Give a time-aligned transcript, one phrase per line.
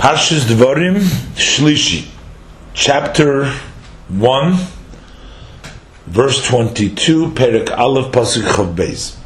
[0.00, 0.96] Parshas Dvarim
[1.36, 2.08] Shlishi,
[2.72, 3.52] chapter
[4.08, 4.54] 1,
[6.06, 9.18] verse 22, Perek Aleph Pasuk Chav Beis.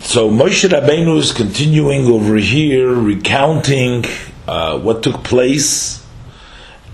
[0.00, 4.06] So Moshe Rabbeinu is continuing over here, recounting
[4.48, 6.02] uh, what took place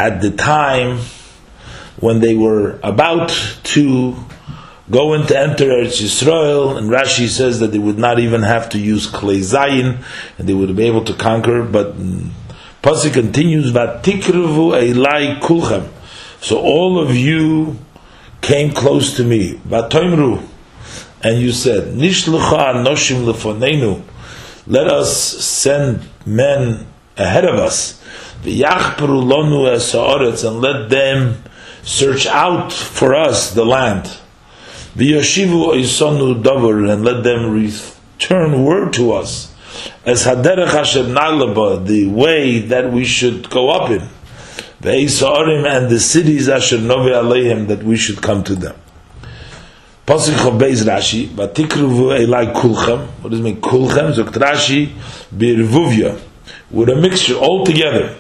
[0.00, 0.98] at the time
[2.00, 3.28] when they were about
[3.62, 4.16] to
[4.90, 8.78] go into enter Eretz Yisrael, and Rashi says that they would not even have to
[8.78, 10.02] use Klei Zayin,
[10.38, 12.30] and they would be able to conquer, but mm,
[12.82, 15.88] Pasuk continues, Vatikruvu Eilai Kulchem.
[16.40, 17.78] So all of you
[18.40, 19.54] came close to me.
[19.66, 20.46] Vatoimru,
[21.22, 24.02] and you said, Nishlucha Noshim Lefonenu,
[24.66, 26.86] let us send men
[27.16, 28.02] ahead of us.
[28.42, 31.42] V'yachperu lonu es and let them
[31.82, 34.18] search out for us the land.
[34.98, 39.54] V'yoshivu isonu davar, and let them return word to us.
[40.04, 44.02] As haderech Hashem nalaba, the way that we should go up in.
[44.82, 48.74] Ve'isa'arim, and the cities asher novi aleihim, that we should come to them.
[50.04, 54.12] Pasuk Chobeis Rashi, Vatikruvu Elai Kulchem, what does it mean Kulchem?
[54.14, 54.90] Zokt Rashi,
[55.32, 56.18] Birvuvya,
[56.70, 58.16] with a mixture all together.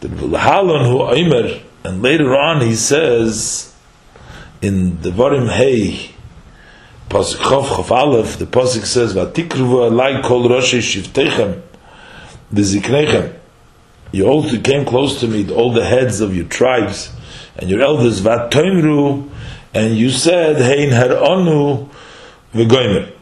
[0.00, 3.74] The Halon Hu Aimer, and later on he says,
[4.60, 6.14] in the Varim Hey,
[7.08, 11.60] Pasuk Chof Chof Aleph, the Pasuk says, "Vatikruvu alai kol roshi shivtechem
[12.52, 13.34] v'ziknechem."
[14.10, 17.12] You all came close to me, all the heads of your tribes
[17.56, 18.20] and your elders.
[18.20, 19.28] Vatoimru,
[19.74, 21.88] and you said, "Hein haronu
[22.54, 23.12] v'goymer."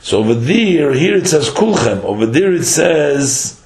[0.00, 2.02] So over there, here it says kulchem.
[2.04, 3.62] Over there it says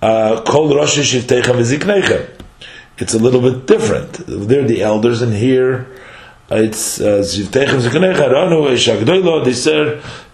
[0.00, 2.41] uh, kol roshi shivtechem v'ziknechem
[2.98, 4.24] it's a little bit different.
[4.26, 5.86] They're the elders, and here
[6.50, 8.68] it's uh, Zivtechem Ranu.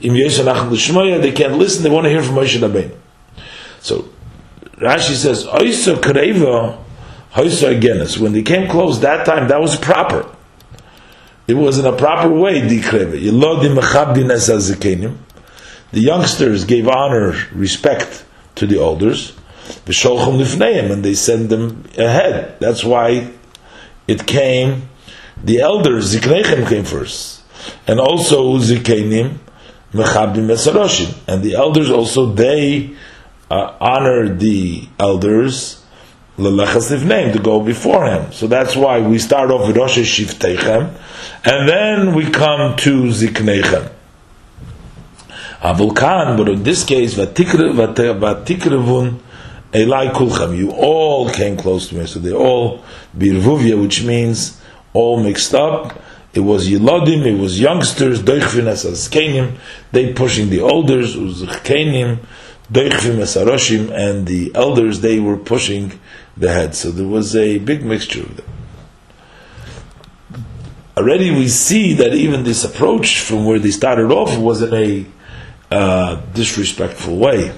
[0.01, 0.07] They
[1.15, 1.21] Im.
[1.23, 1.83] They can't listen.
[1.83, 2.97] They want to hear from Moshe Rabbeinu.
[3.81, 4.09] So
[4.77, 6.79] Rashi says Oisa Kreva
[7.33, 8.19] Oisa Agenis.
[8.19, 10.35] When they came close that time, that was proper.
[11.47, 12.61] It was in a proper way.
[12.61, 12.81] The
[15.93, 18.25] youngsters gave honor, respect
[18.57, 19.33] to the elders.
[19.87, 22.59] V'sholchom lifneim, and they send them ahead.
[22.61, 23.31] That's why
[24.07, 24.89] it came,
[25.45, 27.43] the elders, Ziknechem came first.
[27.87, 29.39] And also Zikenim,
[29.93, 31.15] Mechabdim Esaroshim.
[31.29, 32.97] And the elders also, they
[33.51, 35.85] uh, honored the elders,
[36.39, 38.33] Lelechas Lifneim, to go before him.
[38.33, 40.95] So that's why we start off with Rosh Shiftechem,
[41.45, 43.91] and then we come to Ziknechem.
[45.61, 47.81] Avulkan, but in this case, Vatikrevun,
[49.73, 52.07] Elai Kulcham, you all came close to me.
[52.07, 52.83] So they all
[53.17, 54.61] birvuvia, which means
[54.93, 56.01] all mixed up.
[56.35, 59.57] It was Yilodim, it was youngsters, Deichvin Askenim,
[59.93, 62.19] they pushing the elders, Uzkenim,
[62.71, 65.99] Deichvin Asaroshim, and the elders, they were pushing
[66.37, 66.75] the head.
[66.75, 68.47] So there was a big mixture of them.
[70.97, 75.07] Already we see that even this approach from where they started off was in a
[75.71, 77.53] uh, disrespectful way.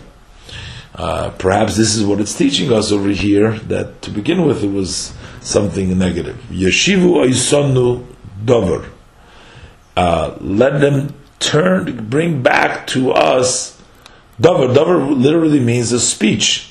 [1.00, 4.70] Uh, perhaps this is what it's teaching us over here that to begin with it
[4.70, 6.36] was something negative.
[6.50, 8.06] Yeshivu Aisanu
[8.44, 8.86] Dover.
[9.96, 13.80] Uh, let them turn, bring back to us.
[14.38, 14.74] Dover.
[14.74, 16.70] Dover literally means a speech.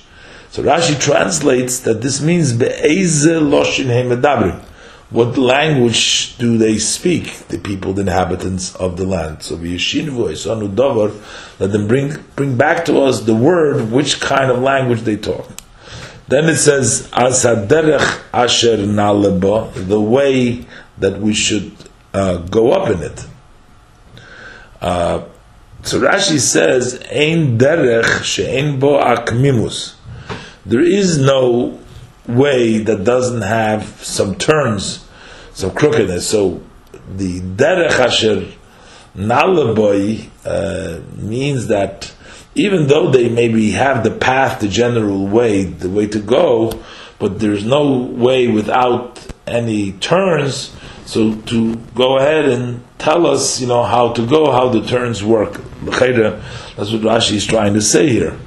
[0.52, 4.64] So Rashi translates that this means Be'eze Loshin Hemedabrim
[5.10, 9.42] what language do they speak, the people, the inhabitants of the land?
[9.42, 14.60] So voice, Davar, let them bring bring back to us the word, which kind of
[14.60, 15.50] language they talk.
[16.28, 20.66] Then it says, Asaderech Asher Naleba, the way
[21.00, 21.72] that we should
[22.14, 23.26] uh, go up in it.
[24.80, 25.24] Uh,
[25.82, 29.96] so Rashi says, Ein derech she'en bo akmimus.
[30.66, 31.80] There is no
[32.30, 35.08] way that doesn't have some turns,
[35.54, 36.28] some crookedness.
[36.28, 36.62] So
[37.16, 38.48] the derech asher
[39.16, 42.14] nalaboy uh, means that
[42.56, 46.84] even though they maybe have the path, the general way, the way to go,
[47.20, 50.76] but there's no way without any turns.
[51.06, 55.24] So to go ahead and tell us, you know, how to go, how the turns
[55.24, 55.54] work.
[55.82, 58.38] That's what Rashi is trying to say here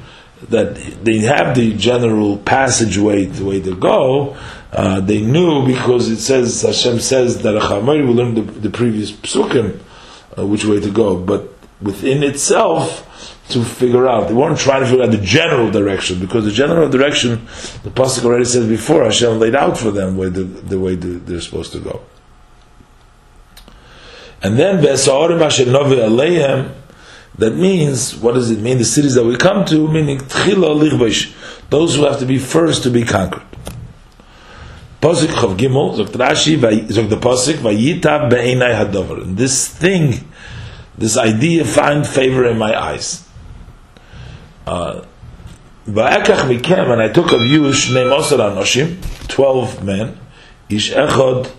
[0.51, 4.37] that they have the general passageway, the way to go.
[4.73, 9.13] Uh, they knew because it says Hashem says that Achamari will learn the, the previous
[9.13, 9.79] psukim,
[10.39, 11.49] uh, which way to go, but
[11.81, 13.09] within itself
[13.51, 14.29] to figure out.
[14.29, 17.47] They weren't trying to figure out the general direction because the general direction,
[17.83, 21.41] the pasuk already said before, Hashem laid out for them where the, the way they're
[21.41, 22.03] supposed to go.
[24.43, 26.73] And then Ve'esaorim Asher Novi Aleihem
[27.39, 28.79] That means, what does it mean?
[28.79, 31.33] The cities that we come to, meaning tchila lichbaish,
[31.71, 33.43] those who have to be first to be conquered.
[35.01, 39.37] Pasuk Chav Gimel, Rashi, the Pasuk, Vayita be'enai hadover.
[39.37, 40.29] This thing,
[40.97, 43.27] this idea find favor in my eyes.
[44.67, 45.05] Uh,
[45.89, 50.17] Va'ekach mikem, and I took of you, Shnei Mosar Anoshim, 12 men,
[50.69, 51.51] Ish Echad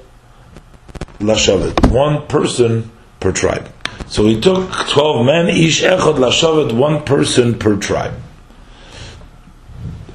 [1.20, 2.90] Lashavet, one person
[3.20, 3.70] per tribe.
[4.14, 8.14] So he took 12 men, Ish Echad Lashavet, one person per tribe.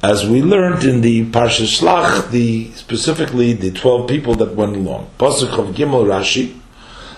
[0.01, 5.09] As we learned in the Parsha Shlach, the, specifically the 12 people that went along.
[5.17, 6.57] Pasuk of Gimel Rashi,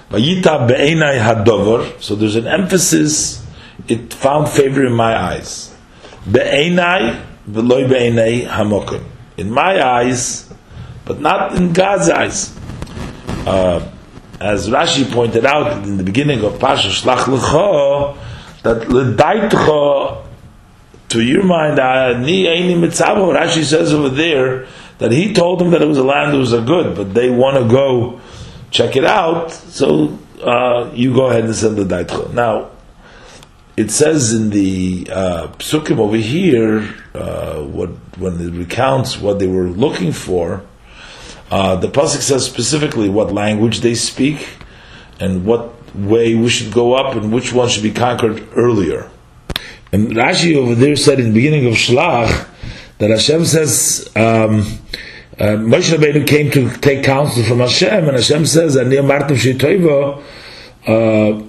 [0.10, 3.46] Vayita be'enai hadover, so there's an emphasis,
[3.88, 5.76] it found favor in my eyes.
[6.32, 9.04] Be'enai, v'loy be'enai hamokim.
[9.38, 10.52] In my eyes,
[11.06, 12.58] but not in God's eyes.
[13.46, 13.88] Uh,
[14.42, 18.18] as Rashi pointed out in the beginning of Pasha Shlach L'cha,
[18.64, 20.26] that l'daitcha,
[21.10, 21.78] to your mind,
[22.26, 24.66] ni eini mitzavo, Rashi says over there,
[24.98, 27.30] that he told them that it was a land that was a good, but they
[27.30, 28.20] want to go
[28.72, 32.34] check it out, so uh, you go ahead and send the daitcha.
[32.34, 32.72] Now,
[33.78, 39.48] it says in the uh, psukim over here, uh, what when it recounts what they
[39.48, 40.64] were looking for,
[41.52, 44.58] uh, the pasuk says specifically what language they speak
[45.20, 49.12] and what way we should go up and which one should be conquered earlier.
[49.92, 52.48] And Rashi over there said in the beginning of Shlach
[53.00, 54.62] that Hashem says um,
[55.38, 60.24] uh, Moshe Rabbeinu came to take counsel from Hashem, and Hashem says "Ani amartum shitoivo,"
[60.88, 61.44] uh,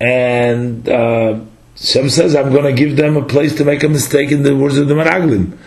[0.00, 1.40] and uh,
[1.76, 4.56] Hashem says, "I'm going to give them a place to make a mistake in the
[4.56, 5.58] words of the Meraglim."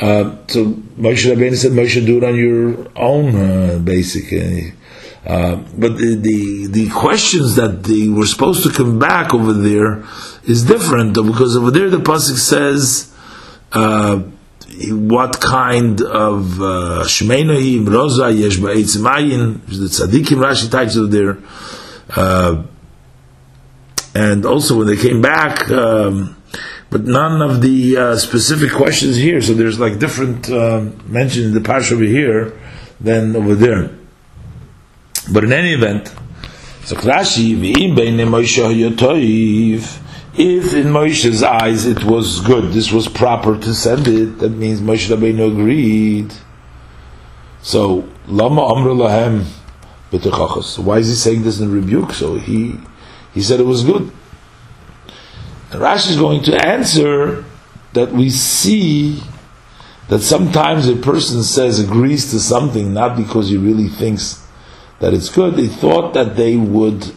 [0.00, 0.66] Uh, so
[0.96, 4.72] Moshe Rabbeinu said, Moshe, do it on your own, uh, basically.
[5.26, 10.04] Uh, but the, the, the questions that they were supposed to come back over there
[10.44, 13.12] is different because over there the pasuk says
[13.72, 14.16] uh,
[14.88, 21.38] what kind of uh, shmeinoim roza yesh ba'etzmayin the tzaddikim Rashi types over there,
[22.16, 22.62] uh,
[24.14, 25.70] and also when they came back.
[25.70, 26.37] Um,
[26.90, 29.40] but none of the uh, specific questions here.
[29.40, 32.58] So there's like different uh, mentioned in the parsha over here
[33.00, 33.90] than over there.
[35.30, 36.08] But in any event,
[36.84, 37.54] so Rashi
[40.40, 44.80] if in Moshe's eyes it was good, this was proper to send it, that means
[44.80, 46.32] Moshe Rabbeinu agreed.
[47.60, 49.44] So Lama Amr Lahem
[50.10, 52.12] why is he saying this in rebuke?
[52.12, 52.78] So he
[53.34, 54.10] he said it was good.
[55.70, 57.44] Rashi is going to answer
[57.92, 59.22] that we see
[60.08, 64.46] that sometimes a person says agrees to something not because he really thinks
[65.00, 65.54] that it's good.
[65.56, 67.12] They thought that they would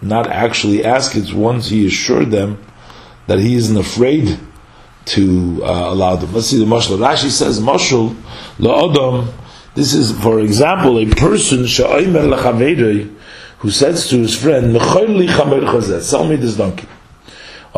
[0.00, 2.64] not actually ask it once he assured them
[3.26, 4.38] that he isn't afraid
[5.04, 6.32] to uh, allow them.
[6.32, 6.98] Let's see the mashal.
[6.98, 8.14] Rashi says mashal
[8.58, 9.32] la'odom.
[9.74, 11.66] This is, for example, a person who
[13.70, 14.80] says to his friend,
[16.02, 16.88] "Sell me this donkey."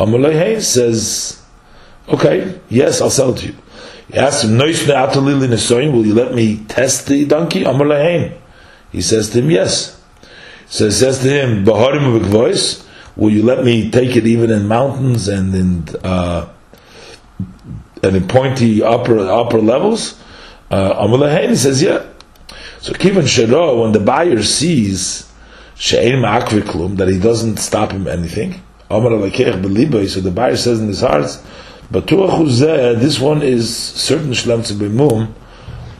[0.05, 1.41] Amalei says,
[2.07, 3.55] okay, yes, I'll sell it to you.
[4.11, 7.63] He asks him, will you let me test the donkey?
[7.63, 8.37] Amalei
[8.91, 10.01] He says to him, yes.
[10.65, 15.27] So he says to him, voice, will you let me take it even in mountains
[15.27, 16.49] and in uh,
[18.03, 20.19] and in pointy upper upper levels?
[20.69, 22.05] Uh, he says, yeah.
[22.79, 25.31] So Kivan Shero, when the buyer sees
[25.75, 31.39] Sha'im Akwiklum, that he doesn't stop him anything, so the buyer says in his heart,
[31.89, 35.33] but this one is certain shlem to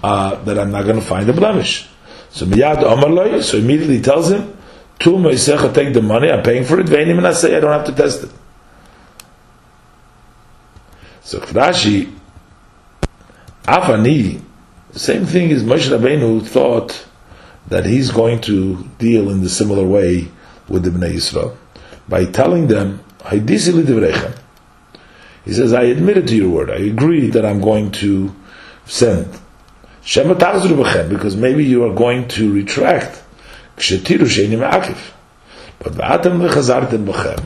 [0.03, 1.87] uh, that I'm not going to find a blemish.
[2.31, 4.57] So miyad so immediately tells him,
[4.99, 7.71] Tu meisecha, take the money, I'm paying for it, veinim and I say I don't
[7.71, 8.31] have to test it.
[11.21, 12.13] So Rashi,
[13.63, 14.41] Afani,
[14.93, 17.05] same thing as Moshe Rabbeinu thought
[17.67, 20.27] that he's going to deal in the similar way
[20.67, 21.55] with the Bnei Yisrael
[22.11, 22.99] by telling them,
[25.45, 26.69] He says, I admitted to your word.
[26.69, 28.35] I agree that I'm going to
[28.85, 29.33] send.
[30.03, 33.23] Because maybe you are going to retract.
[35.79, 35.93] But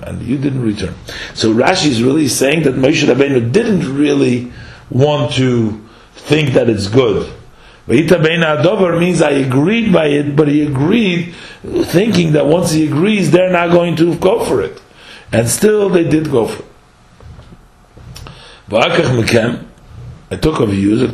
[0.08, 0.96] and you didn't return.
[1.36, 4.52] So Rashi is really saying that Moshe Rabbeinu didn't really
[4.90, 5.82] want to
[6.16, 7.32] think that it's good.
[7.88, 12.88] Vayita Beina Adover means I agreed by it, but he agreed thinking that once he
[12.88, 14.82] agrees, they're not going to go for it.
[15.32, 16.70] And still they did go for it.
[20.32, 21.08] I took of you,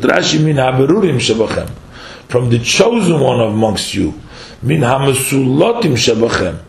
[2.28, 4.18] from the chosen one amongst you,
[4.62, 6.62] min hamasulotim shebachem,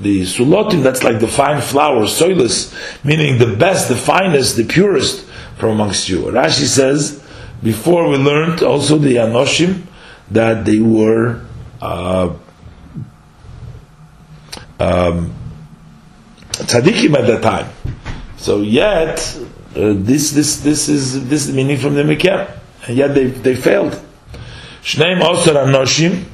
[0.00, 2.74] the sulotim, that's like the fine flour, soilus,
[3.04, 5.24] meaning the best, the finest, the purest
[5.58, 6.22] from amongst you.
[6.22, 7.22] Rashi says,
[7.62, 9.82] before we learned also the Anoshim,
[10.30, 11.44] that they were
[11.80, 12.34] uh,
[14.80, 15.34] um,
[16.52, 17.70] tzaddikim at that time.
[18.36, 19.18] So yet,
[19.74, 22.50] uh, this this this is this is meaning from the Mekem,
[22.86, 24.00] and yet they they failed.
[24.82, 26.24] Shneim Osar Anoshim,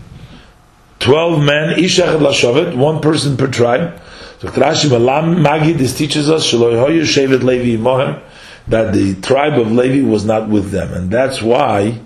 [0.98, 4.00] twelve men, Ishach Lashavet, one person per tribe.
[4.40, 8.20] So Rashi Magid this teaches us Shaloy Shevet Levi Mohem
[8.68, 12.00] that the tribe of Levi was not with them, and that's why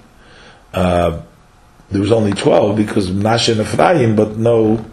[0.73, 1.21] uh,
[1.91, 4.85] there was only twelve because Menashe and Ephraim, but no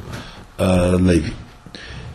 [0.59, 1.33] uh, Levi.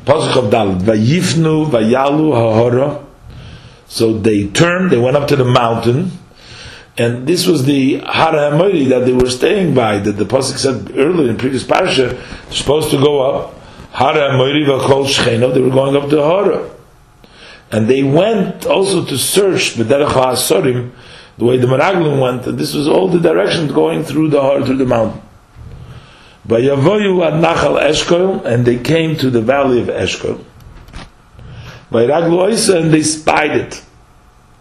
[0.05, 3.05] Pasuk of Vayifnu Vayalu Hahora.
[3.89, 6.13] So they turned, they went up to the mountain,
[6.99, 10.97] and this was the Hara Hamoiri that they were staying by, that the Pasuk said
[10.97, 13.55] earlier in previous parasha, supposed to go up.
[13.93, 16.78] Hara Hamoiri Vachol they were going up to Hara.
[17.71, 22.89] And they went also to search the the way the Meraglim went, and this was
[22.89, 25.23] all the directions going through the through the mountain.
[26.51, 30.45] And they came to the valley of Eshkol.
[31.91, 33.85] And they spied it.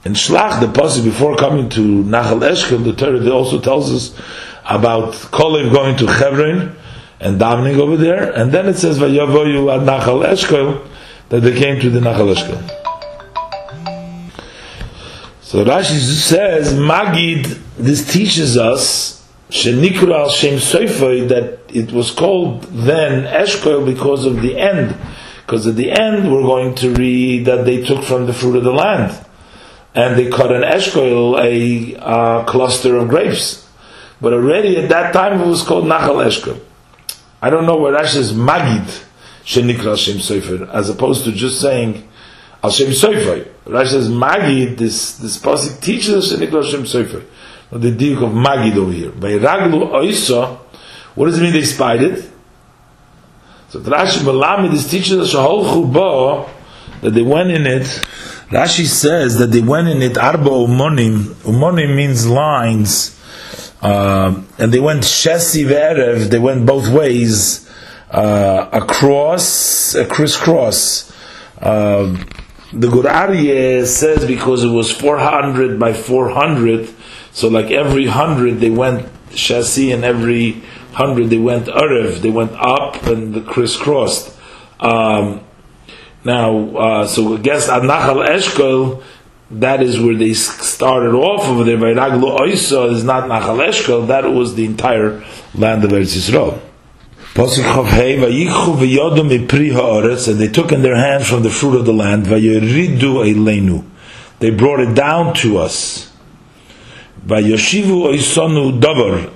[0.05, 4.13] In Shlach, the passage before coming to Nachal Eshkol, the Torah also tells us
[4.65, 6.75] about Kolev going to Hebron
[7.19, 10.87] and davening over there, and then it says Vayavoyu ad Nachal Eshkol,
[11.29, 12.76] that they came to the Nachal Eshkol.
[15.47, 22.63] So Rashi says, Magid, this teaches us, Shenikra al Shem Soifoi, that it was called
[22.63, 24.93] then Eshkoil because of the end.
[25.45, 28.65] Because at the end we're going to read that they took from the fruit of
[28.65, 29.25] the land.
[29.95, 33.65] And they cut an Eshkoil, a cluster of grapes.
[34.19, 36.59] But already at that time it was called Nachal Eshkoil.
[37.41, 39.05] I don't know where Rashi says Magid,
[39.45, 42.05] Shenikra al Shem Soifoi, as opposed to just saying,
[42.63, 43.47] Al Shem Sofer.
[43.65, 47.23] Rashi says Magid, this, this pasuk teaches us in Nikol Shem Sofer.
[47.71, 49.11] The diuk of Magid over here.
[49.11, 50.57] By Raglu Oisa,
[51.15, 52.29] what does it mean they spied it?
[53.69, 56.49] So Rashi Malamid is teaching us a whole chuba
[57.01, 57.83] that they went in it.
[58.49, 61.33] Rashi says that they went in it arba umonim.
[61.43, 63.13] Umonim means lines.
[63.81, 67.69] Uh, and they went shesi ve'erev, they went both ways,
[68.09, 71.11] uh, across, a crisscross.
[71.61, 72.15] Uh,
[72.73, 76.93] the Gur Aryeh says because it was 400 by 400,
[77.31, 82.51] so like every 100 they went Shasi and every 100 they went Arev, they went
[82.53, 84.35] up and crisscrossed.
[84.79, 85.41] Um,
[86.23, 89.03] now, uh, so I guess Anachal Eshkol,
[89.51, 91.77] that is where they started off over there.
[91.77, 95.23] By Raglu Oisa is not Nachal Eshkol, that was the entire
[95.55, 96.66] land of Eretz Yisrael.
[100.27, 102.25] And they took in their hand from the fruit of the land.
[104.39, 106.11] They brought it down to us.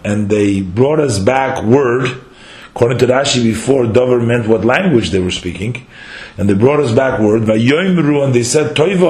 [0.04, 2.10] And they brought us back word.
[2.72, 5.86] According to Rashi, before davar meant what language they were speaking,
[6.38, 7.48] and they brought us back word.
[7.48, 9.06] And they said, Toiva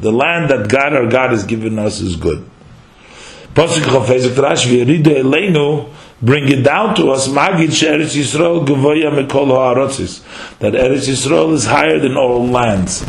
[0.00, 2.48] the land that God our God has given us is good.
[3.54, 5.92] Pasuk Chafezek Rashi V'yeridu Eleinu
[6.22, 10.22] bring it down to us Magid She'eretz Yisrael Gavoya Mekol Ha'arotzis
[10.60, 13.04] that Eretz Yisrael is higher than all lands.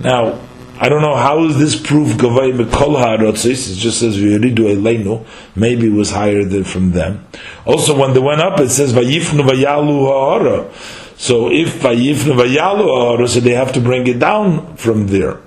[0.00, 0.38] Now,
[0.78, 5.24] I don't know how is this proof Gavoya Mekol Ha'arotzis it just says V'yeridu Eleinu
[5.56, 7.26] maybe it was higher than from them.
[7.64, 10.70] Also when they went up it says Vayifnu Vayalu Ha'ara
[11.16, 15.40] so if Vayifnu Vayalu Ha'ara so they have to bring it down from there.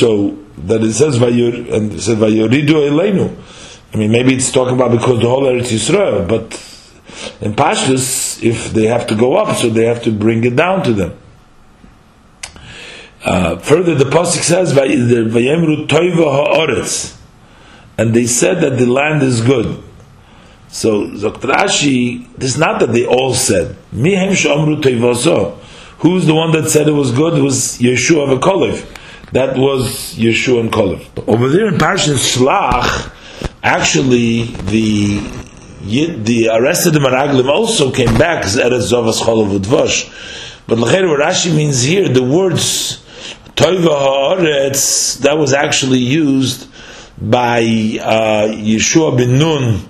[0.00, 3.36] So that it says Vayur and it says Vayuridu Eleinu.
[3.92, 6.44] I mean, maybe it's talking about because the whole Eretz Yisrael, but
[7.42, 10.82] in Pashtus, if they have to go up, so they have to bring it down
[10.84, 11.18] to them.
[13.22, 17.18] Uh, further, the pasuk says Vayemru Toiva Haaretz,
[17.98, 19.84] and they said that the land is good.
[20.68, 23.76] So Zoktrashi, it's not that they all said.
[23.92, 25.58] Mihem Shomru Toivaso.
[25.98, 27.36] Who's the one that said it was good?
[27.36, 28.96] It was Yeshua of Akolev.
[29.32, 31.06] That was Yeshua and Kolev.
[31.28, 33.12] Over there in Parshas Shlach,
[33.62, 35.20] actually the
[35.82, 40.66] the arrested Maraglim also came back as Eretz Zovas Cholav Udvosh.
[40.66, 43.04] But L'cher, what Rashi means here, the words
[43.54, 46.68] Toiva Haaretz, that was actually used
[47.20, 49.80] by uh, Yeshua ben Nun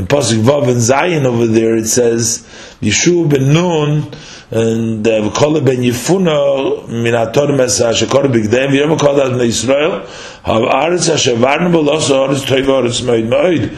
[0.00, 1.76] in Pasuk Vav and Zayin over there.
[1.76, 2.46] It says
[2.80, 4.12] Yeshua ben Nun
[4.50, 10.00] and it ben yifuna min ator mesa shekor bigdem we call that in Israel
[10.42, 13.70] have aretz shevarn belos aretz toiv aretz moed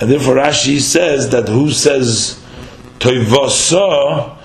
[0.00, 2.38] and therefore Rashi says that who says
[2.98, 4.36] Toivasa,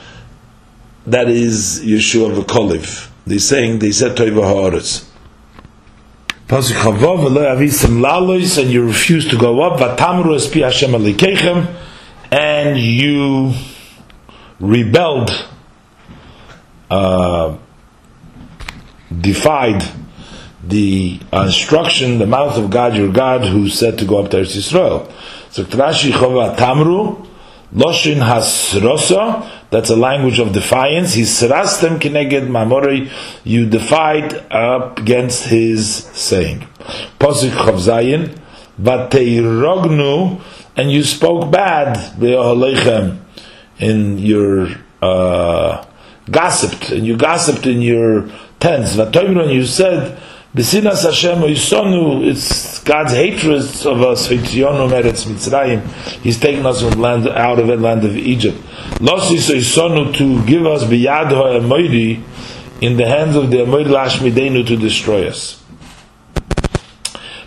[1.07, 3.09] that is Yeshua V'Koliv.
[3.25, 5.12] They're saying, they said Toiva Ha'aretz.
[6.47, 9.79] Pasuk Chavav v'lo avisim lalois, and you refuse to go up.
[9.79, 11.73] Vatamru es pi Hashem alikechem,
[12.31, 13.53] and you
[14.59, 15.31] rebelled,
[16.91, 17.55] uh,
[19.21, 19.83] defied
[20.65, 24.57] the instruction, the mouth of God, your God, who said to go up to Eretz
[24.57, 25.09] Yisrael.
[25.49, 27.25] So Rashi Chava Tamru,
[27.73, 31.15] Loshin Hasrosa, that's a language of defiance.
[31.15, 33.09] He Hisrastem kineged mamori,
[33.43, 36.67] you defied up against his saying.
[37.19, 38.37] Posik Chavzayin,
[38.79, 40.39] Vateirognu,
[40.75, 41.97] and you spoke bad,
[43.79, 44.67] in your,
[45.01, 45.83] uh,
[46.29, 48.95] gossiped, and you gossiped in your tents.
[48.95, 50.21] Vatoimron, you said,
[50.55, 54.27] Besinas Hashem Yisonu, it's God's hatred of us.
[54.27, 55.81] Hitziyonu Meretz Mitzrayim.
[56.21, 58.61] He's taken us from land out of the land of Egypt.
[59.01, 62.21] Losis Yisonu to give us biyad ha'emoidi
[62.81, 65.59] in the hands of the Emoid Lashmidenu to destroy us.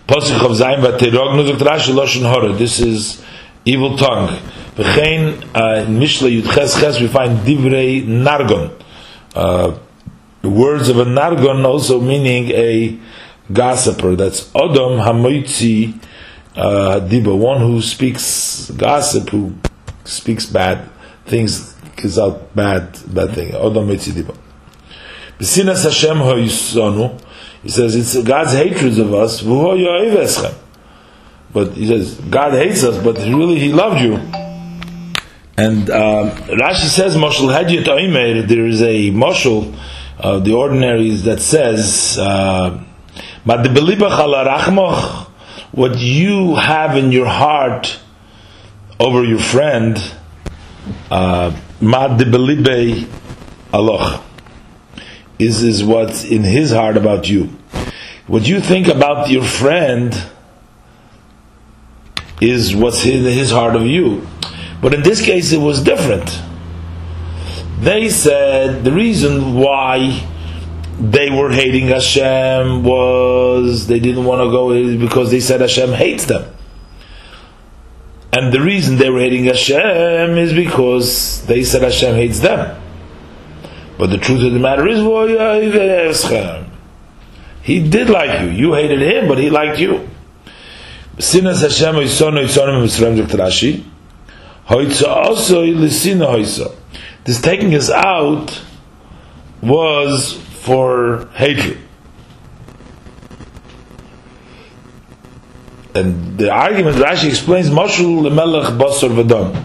[0.08, 1.58] Posich of zayim v'terognu zok
[1.94, 2.54] Loshen Hora.
[2.54, 3.24] This is
[3.64, 4.36] evil tongue.
[4.74, 8.72] V'chein uh, in Mishle Yud Ches we find Divrei Nargon.
[9.32, 9.78] Uh,
[10.46, 12.96] the words of a nargon also meaning a
[13.52, 14.14] gossiper.
[14.14, 16.00] That's Odom Hamoitzi
[16.54, 19.56] uh, Diba, one who speaks gossip, who
[20.04, 20.88] speaks bad
[21.24, 23.54] things, gives out bad bad thing.
[23.54, 24.36] Odom Hamoitzi Diba.
[25.40, 27.20] B'sinas Hashem ho'yisonu,
[27.64, 29.42] he says it's God's hatred of us.
[31.52, 34.20] But he says God hates us, but really He loved you.
[35.58, 39.74] And um, Rashi says, "Moshel Hadiyat Oimer." There is a moshel
[40.18, 42.82] uh, the ordinaries that says, uh,
[45.72, 48.00] what you have in your heart
[48.98, 50.02] over your friend,
[51.10, 51.50] uh,
[55.38, 57.50] is is what's in his heart about you.
[58.26, 60.16] What you think about your friend
[62.40, 64.26] is what's in his heart of you.
[64.80, 66.40] But in this case, it was different
[67.78, 70.26] they said the reason why
[70.98, 76.24] they were hating Hashem was they didn't want to go because they said Hashem hates
[76.24, 76.52] them.
[78.32, 82.82] And the reason they were hating Hashem is because they said Hashem hates them.
[83.98, 85.00] But the truth of the matter is,
[87.62, 88.48] he did like you.
[88.48, 90.08] You hated him, but he liked you.
[91.18, 91.96] Hashem
[97.26, 98.62] this taking us out
[99.60, 101.78] was for hatred.
[105.94, 109.64] And the argument Rashi explains Moshul Lemelech Basar Vadam.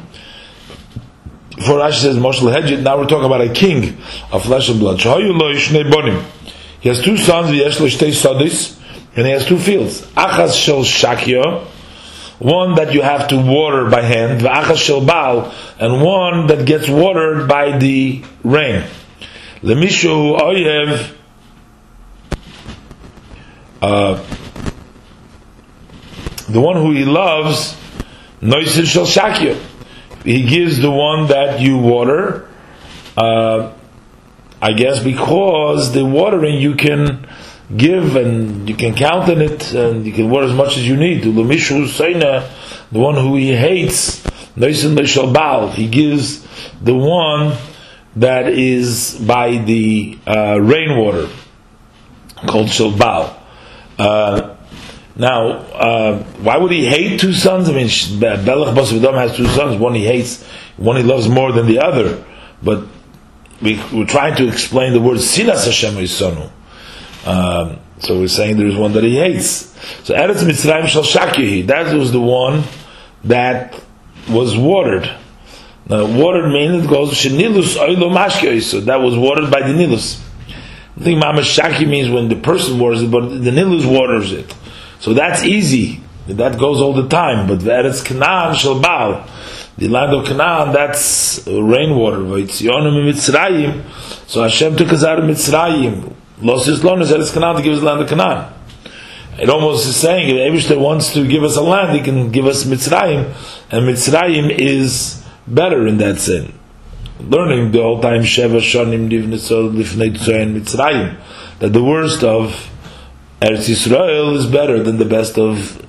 [1.55, 3.97] Before Rashi says Moshul Hedjit, now we're talking about a king
[4.31, 4.99] of flesh and blood.
[6.79, 10.01] He has two sons, and he has two fields.
[10.13, 11.67] Achaz Shel Shakya,
[12.41, 18.23] one that you have to water by hand, and one that gets watered by the
[18.43, 18.83] rain.
[19.61, 21.15] Oyev,
[23.79, 24.15] uh,
[26.49, 27.77] the one who he loves,
[28.41, 29.55] noisin shel shakya.
[30.23, 32.49] He gives the one that you water,
[33.15, 33.71] uh,
[34.59, 37.27] I guess because the watering you can
[37.77, 40.95] give and you can count on it and you can water as much as you
[40.97, 41.23] need.
[41.23, 44.23] The one who he hates,
[44.55, 46.47] he gives
[46.81, 47.57] the one
[48.15, 51.29] that is by the uh, rainwater
[52.47, 53.37] called Shalbal.
[53.97, 54.55] Uh,
[55.15, 57.69] now, uh, why would he hate two sons?
[57.69, 59.77] I mean, Belach Basvidam has two sons.
[59.77, 60.43] One he hates,
[60.77, 62.23] one he loves more than the other.
[62.63, 62.87] But
[63.61, 66.49] we, are trying to explain the word Sinas Hashem Yisonu.
[67.25, 69.67] Um, so we're saying there's one that he hates.
[70.03, 71.67] So Eretz Mitzrayim shall shakihi.
[71.67, 72.63] That was the one
[73.23, 73.79] that
[74.29, 75.09] was watered.
[75.87, 80.21] Now, watered means it goes shenilus oilo So that was watered by the nilus.
[80.97, 84.53] I think mamashaki means when the person waters it, but the nilus waters it.
[84.99, 86.01] So that's easy.
[86.27, 87.47] That goes all the time.
[87.47, 89.27] But Eretz Canaan shall bow.
[89.77, 92.47] The land of Canaan, that's rainwater.
[94.27, 96.15] So Hashem took us out of Mitzrayim.
[96.41, 98.53] Lost his loan, said it's Canaan to give us land of Canaan.
[99.39, 102.45] It almost is saying if Abishter wants to give us a land, he can give
[102.45, 103.33] us Mitzrayim,
[103.71, 106.51] and Mitzrayim is better in that sense.
[107.19, 111.19] Learning the whole time Sheva Shonim Lifnei Tzoyin Mitzrayim,
[111.59, 112.71] that the worst of
[113.39, 115.85] Eretz Yisrael is better than the best of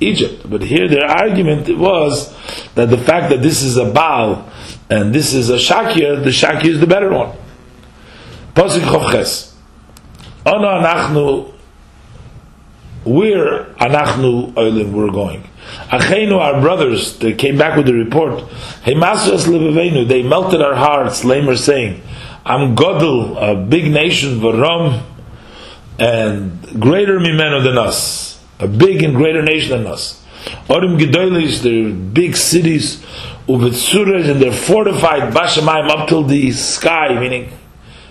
[0.00, 0.48] Egypt.
[0.48, 2.34] But here their argument was
[2.74, 4.50] that the fact that this is a Baal
[4.90, 7.36] and this is a Shakya, the Shakya is the better one.
[8.54, 9.53] Pasuk Chavches.
[10.46, 11.52] Oh, ono anachnu,
[13.04, 15.42] where anachnu oilim we're going.
[15.90, 18.40] Achenu, our brothers, they came back with the report.
[18.84, 21.24] Heimasus levavenu, they melted our hearts.
[21.24, 22.02] Lamer saying,
[22.44, 25.02] "I'm Godel, a big nation, Varam,
[25.98, 30.22] and greater mimeno than us, a big and greater nation than us.
[30.68, 33.02] Orim gedolis, they're big cities,
[33.48, 37.50] uvitzuras, and they're fortified bashamayim up till the sky, meaning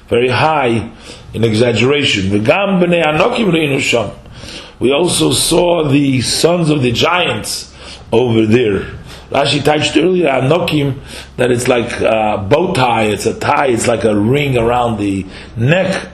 [0.08, 0.90] very high
[1.34, 2.30] in exaggeration.
[2.32, 4.12] V'gam b'nei anokim reinu sham."
[4.80, 7.74] We also saw the sons of the giants
[8.12, 8.82] over there.
[9.30, 11.00] Rashi touched earlier Anokim
[11.38, 15.26] that it's like a bow tie, it's a tie, it's like a ring around the
[15.58, 16.10] neck.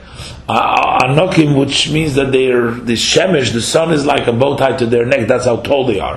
[0.48, 4.76] Uh, Anokim, which means that they're the Shemesh, the sun is like a bow tie
[4.76, 5.28] to their neck.
[5.28, 6.16] That's how tall they are.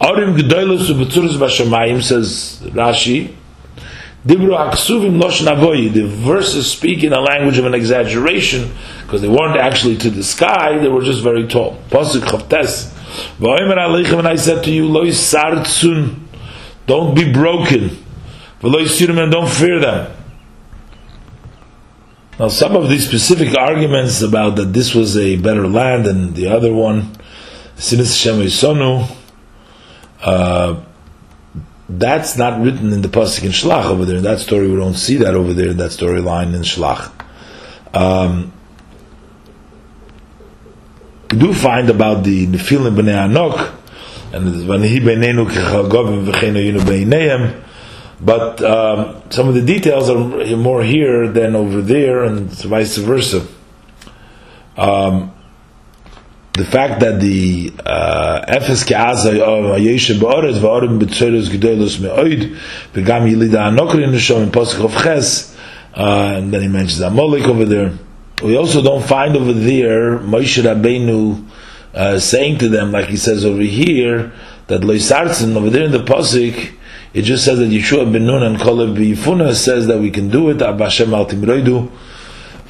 [0.00, 3.34] Arim Gedoilus Ubetzuris says Rashi.
[4.24, 10.24] The verses speak in a language of an exaggeration because they weren't actually to the
[10.24, 11.80] sky; they were just very tall.
[11.88, 12.94] Pasuk Chavtes.
[13.38, 16.18] V'omer Aleichem, and I said to you, Lo Sartzun,
[16.86, 17.90] don't be broken.
[18.60, 20.14] V'lo Yisirim, and don't fear them.
[22.38, 26.48] Now, some of these specific arguments about that this was a better land than the
[26.48, 27.16] other one,
[27.76, 29.08] Sinis Shem Sonu,
[30.22, 30.80] uh,
[31.88, 34.16] that's not written in the pasuk in Shlach over there.
[34.16, 37.12] In that story, we don't see that over there in that storyline in Shlach.
[37.94, 38.52] Um,
[41.30, 43.74] we do find about the Nefilim b'nei Anok
[44.32, 47.64] and when he kechalgovim v'cheinu yinu beineim.
[48.20, 53.46] But um, some of the details are more here than over there, and vice versa.
[54.76, 55.32] Um,
[56.58, 62.56] the fact that the uh, Efes Ke'azai of Yeshe Ba'oretz Va'orim B'tzoros Gedolos Me'oid
[62.92, 65.56] V'gam Yilida Anokri Nishom in Pasuk of Ches
[65.94, 67.92] uh, and then he mentions Amalek over there.
[68.42, 71.48] We also don't find over there Moshe Rabbeinu
[71.94, 74.32] uh, saying to them, like he says over here,
[74.66, 76.74] that Loisartzen over there in the Pasuk,
[77.14, 80.50] it just says that Yeshua ben Nun and Kalev Yifuna says that we can do
[80.50, 81.90] it, Abashem al Timroidu,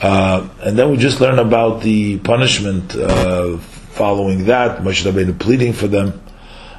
[0.01, 3.59] uh, and then we just learn about the punishment uh,
[3.99, 6.23] following that, Moshe Rabbeinu pleading for them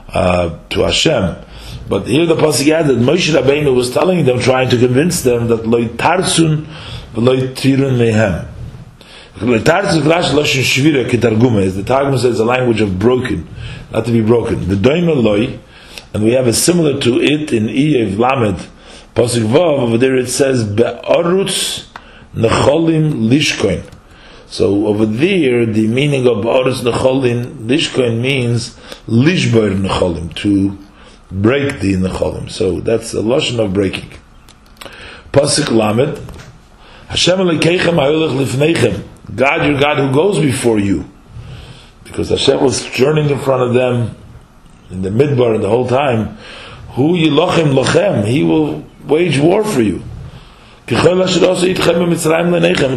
[0.07, 1.35] uh, to Hashem.
[1.89, 5.67] But here the pasuk added Moshe Rabbeinu was telling them, trying to convince them that
[5.67, 6.65] loy tarsun
[7.13, 8.47] v'loy tirun mehem.
[9.41, 13.47] Loy tarsun klash loshin shvira kitarguma is the Targum says the language of broken,
[13.91, 14.69] not to be broken.
[14.69, 15.59] The doima loy,
[16.13, 18.65] and we have a similar to it in Iyev Lamed
[19.13, 21.87] pasuk vav over there it says be'arutz
[22.33, 23.83] necholim lishkoin.
[24.49, 28.75] So over there, the meaning of Ba'aris Necholin, Lishkoin means
[29.07, 30.75] Lishbar Necholim, to
[31.31, 32.49] break the Necholim.
[32.49, 34.09] So that's a Lashon of breaking.
[35.31, 36.17] Pasuk Lamed,
[37.09, 39.03] Hashem Alekeichem Ha'olech Lifneichem,
[39.35, 41.07] God your God who goes before you.
[42.03, 44.15] Because Hashem was journeying in front of them
[44.89, 46.37] in the midbar the whole time.
[46.93, 50.01] Hu Yilochem Lochem, He will wage war for you.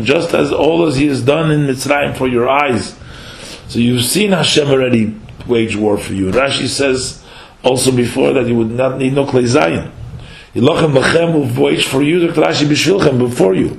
[0.04, 2.98] Just as all as He has done in Mitzrayim for your eyes.
[3.68, 5.14] So you've seen Hashem already
[5.46, 6.30] wage war for you.
[6.30, 7.22] Rashi says
[7.62, 9.90] also before that you would not need no Klei Zayin.
[10.54, 12.40] Yilochem Lachem will wage for you, Dr.
[12.40, 13.78] Rashi Bishvilchem, before you.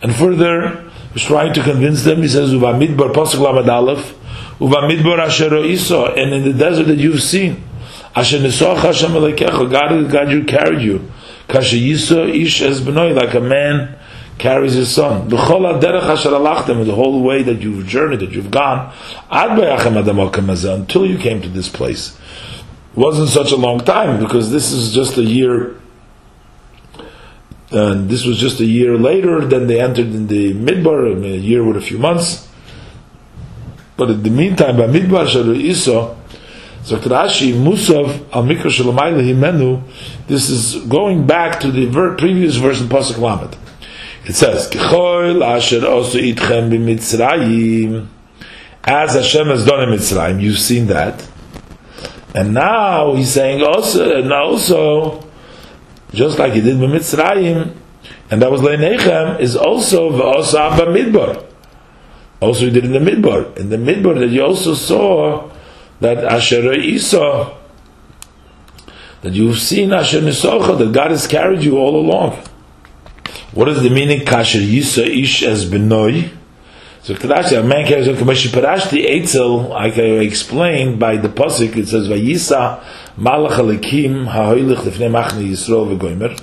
[0.00, 4.14] And further, he's trying to convince them, he says, Uva Midbar Pasuk Lamad Aleph,
[4.60, 7.64] Uva Midbar Asher Iso, and in the desert that you've seen,
[8.14, 11.10] Asher Nisoch Hashem Alekecha, God, God you carried you.
[11.48, 13.96] Kasha ish es like a man
[14.38, 15.28] carries his son.
[15.28, 18.92] B'chol asher alachtem, the whole way that you've journeyed, that you've gone,
[19.30, 22.16] ad bayachem until you came to this place.
[22.92, 25.80] It wasn't such a long time, because this is just a year,
[27.70, 31.64] and this was just a year later, then they entered in the midbar, a year
[31.64, 32.48] with a few months.
[33.96, 36.16] But in the meantime, by midbar sharu iso,
[36.88, 39.82] so Rashi, Musav al Mikra Shalomayla Himenu,
[40.26, 43.58] this is going back to the ver- previous verse in Pasuk Lamed.
[44.24, 48.08] It says, K'choil asher osu itchem b'mitzrayim,
[48.84, 51.28] as Hashem has done in Mitzrayim, you've seen that.
[52.34, 55.28] And now he's saying also, and also,
[56.14, 57.76] just like he did with Mitzrayim,
[58.30, 61.44] and that was Leinechem, is also v'osa b'midbar.
[62.40, 63.54] Also he did in the midbar.
[63.58, 65.50] In the midbar that you also saw,
[66.00, 67.56] that Asher Isa,
[69.22, 72.42] that you've seen Asher Nisocha, that God has carried you all along.
[73.52, 76.30] What is the meaning Kasher Yisa Ish as Benoi?
[77.02, 81.74] So Rashi, a man carries a Kamashi Parashti Eitzel, I can explain by the Pasuk,
[81.76, 82.84] it says, Vayisa
[83.16, 86.38] Malach Alikim Ha'oilich Lefnei Machne Yisro V'goymer,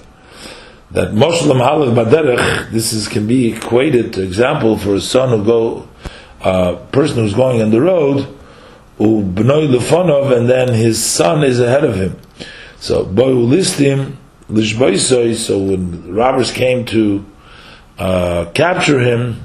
[0.91, 5.45] that Moshe Halach Baderech, this is, can be equated to example for a son who
[5.45, 5.87] go,
[6.41, 8.34] a uh, person who's going on the road,
[8.99, 12.19] Ubnoi Lefonov, and then his son is ahead of him.
[12.79, 14.15] So, boy listim
[14.49, 17.25] Lishboisoi, so when robbers came to
[17.97, 19.41] uh, capture him,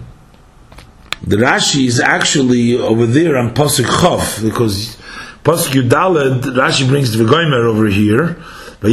[1.22, 4.96] the Rashi is actually over there on Pasuk Chof, because
[5.44, 8.36] Pasuk Yudalad, Rashi brings the V'goimer over here,
[8.80, 8.88] but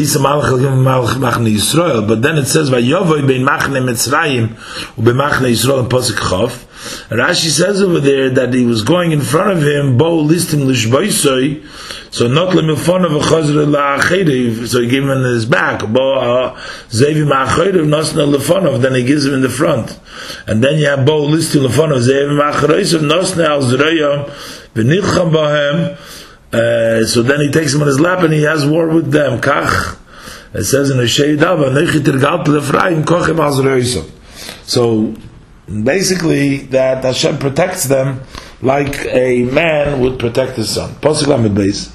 [2.21, 4.49] then it says, "Vayovoy bein machne Mitzrayim
[4.97, 6.66] ubemachne Yisrael in Pasuk Chav."
[7.09, 11.65] Rashi says over there that he was going in front of him, bo listim lishboisoi,
[12.13, 16.55] so not lemilfonov v'chazre la'achediv, so he gave him in his back, bo uh,
[16.89, 19.99] zevi ma'achediv nosna lefonov, then he gives him in the front.
[20.47, 24.29] And then you have bo listim lefonov, zevi ma'achediv nosna al zrayam,
[24.73, 25.97] v'nilcham bahem,
[26.53, 29.41] uh, so then he takes him on his lap and he has war with them.
[29.41, 29.97] Kach.
[30.53, 31.73] It says in the Sheidava,
[34.65, 35.13] So
[35.67, 38.21] basically, that Hashem protects them
[38.61, 40.95] like a man would protect his son.
[40.95, 41.91] Posik Lamed Beis.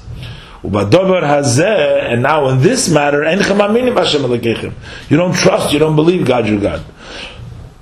[0.63, 3.23] Ubadover hazeh, and now in this matter,
[5.09, 6.85] you don't trust, you don't believe God, your God.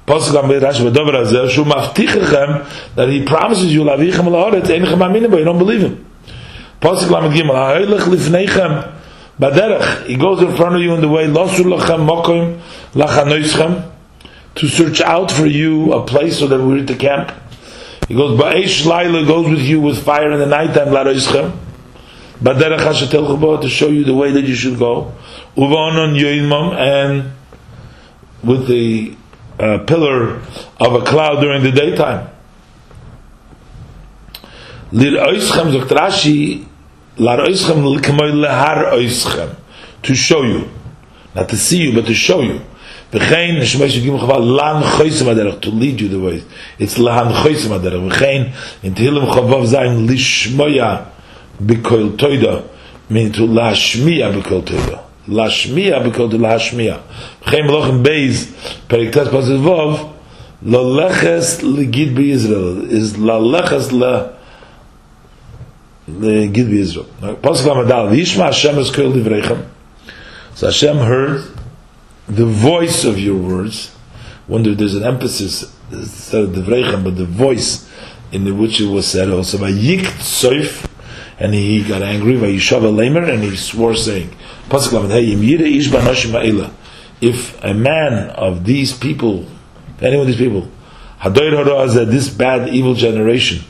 [0.07, 4.67] Posik Lamed Rashi Ubadover hazeh, shu maftichechem, that he promises you, lavichem la'oret,
[5.37, 6.05] you don't believe him.
[6.81, 8.91] Pasuk Lamed Gimel, Ha'oilech lifneichem
[9.39, 10.07] baderech.
[10.07, 12.59] He goes in front of you in the way, Losu lachem mokim
[12.93, 13.91] lachanoischem,
[14.55, 17.31] to search out for you a place so that we're the camp.
[18.07, 21.57] He goes, Ba'esh laila goes with you with fire in the night time, laroischem.
[22.39, 25.13] Baderech hashetel chabo, to show you the way that you should go.
[25.55, 27.31] Uvanon yoimam, and
[28.43, 29.15] with the
[29.59, 30.41] uh, pillar
[30.79, 32.27] of a cloud during the daytime.
[34.91, 35.95] Lir oischem, Dr.
[35.95, 36.67] Rashi,
[37.17, 37.25] to
[40.15, 40.69] show you
[41.35, 42.61] not to see you but to show you
[43.13, 46.81] וכן נשמש יגימו חבל לאן חויסם הדרך to lead you the way.
[46.81, 48.43] It's לאן חויסם הדרך וכן
[48.83, 50.97] in תהילם חבוב זין לשמויה
[51.61, 52.57] בכל תוידה
[53.11, 54.97] mean to להשמיע בכל תוידה
[55.27, 56.95] להשמיע בכל תוידה להשמיע
[57.43, 58.53] וכן מלוכם בייז
[58.87, 60.13] פרק תס פסד ווב
[60.65, 64.25] ללכס לגיד בישראל is ללכס ללכס
[66.07, 67.05] the Gilbi Israel.
[67.41, 69.65] Pasuk Lamadal, Yishma Hashem is kol livrechem.
[70.55, 71.41] So Hashem heard
[72.31, 73.93] the voice of your words.
[74.47, 77.89] Wonder there's an emphasis instead of the livrechem, but the voice
[78.31, 80.87] in which it was said also by Yik Tsoif,
[81.37, 84.33] and he got angry by Yishav Lamer, and he swore saying.
[87.21, 89.45] If a man of these people,
[90.01, 90.69] any of these people,
[91.21, 93.65] this bad, evil generation,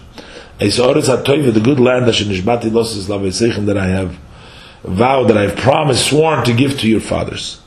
[0.60, 4.17] the good land that I have
[4.84, 7.62] vowed, that I have promised, sworn to give to your fathers.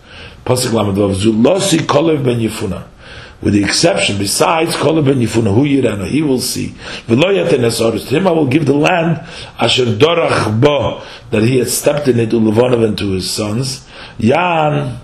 [3.45, 6.75] With the exception, besides Kolev ben Yifuna, who Yirana, he will see.
[7.07, 9.27] To him I will give the land,
[9.59, 13.87] Asher Dorach Bo, that he had stepped in it, Ulevonov and to his sons.
[14.19, 14.99] Yan,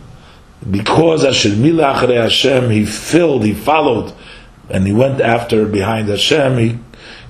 [0.70, 4.12] because Asher Milach Hashem, he filled, he followed,
[4.70, 6.78] and he went after, behind Hashem, he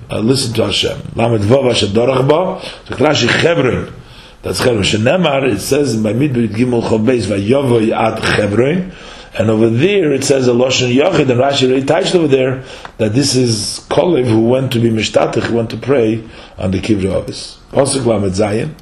[0.09, 1.13] uh, listen to Hashem.
[1.15, 4.00] Lamed Vav Hashem Dorach Rashi Chevron.
[4.41, 4.83] That's Chevron.
[4.83, 8.91] Shenemar, it says by Midbrit Gimel Chobeis, Vayovoy Ad Chevron.
[9.37, 12.63] And over there it says a Loshen Yochid, and Rashi really touched over there
[12.97, 16.27] that this is Kolev who went to be Mishtatich, who went to pray
[16.57, 17.59] on the Kivra Avis.
[17.71, 18.73] Pasuk Lamed Zayin.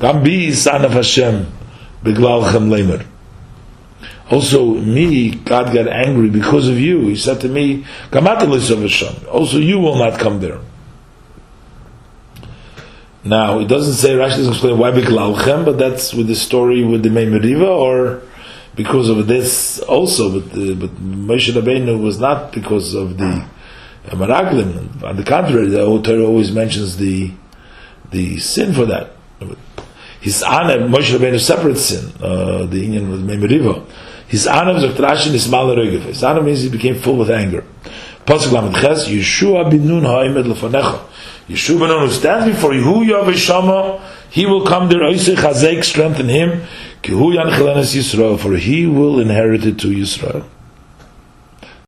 [0.00, 1.46] Gam bi son of Hashem,
[2.02, 3.06] Beglal Chem Lemer
[4.30, 7.08] also me, God got angry because of you.
[7.08, 10.58] He said to me, also you will not come there.
[13.26, 17.02] Now, it doesn't say, Rashi doesn't explain why Biklalchem, but that's with the story with
[17.02, 18.22] the Meimeriva, or
[18.76, 23.44] because of this also, but, uh, but Moshe Rabbeinu was not because of the
[24.10, 25.02] Maraglim.
[25.02, 27.32] On the contrary, the Torah always mentions the
[28.12, 29.10] the sin for that.
[30.20, 33.84] His honor, Moshe Rabbeinu's separate sin, uh, the union with Meimeriva.
[34.28, 36.02] His Anav Zok Trashin is Malaregev.
[36.02, 37.64] His Anav means he became full with anger.
[38.24, 41.00] Pasuk Lamed Ches, Yeshua bin Nun ha'emed lefanecha.
[41.48, 46.28] Yeshua Nun who stands before you, Hu Yavishama, he will come there, Oisei Chazek, strengthen
[46.28, 46.62] him,
[47.02, 50.44] Ki Hu Yanchilenes Yisrael, for he will inherit it to Yisrael.